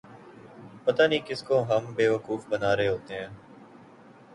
پتہ 0.83 1.03
نہیں 1.03 1.19
کس 1.27 1.43
کو 1.43 1.63
ہم 1.63 1.93
بے 1.95 2.07
وقوف 2.07 2.47
بنا 2.49 2.75
رہے 2.75 2.87
ہوتے 2.87 3.13
ہیں۔ 3.15 3.27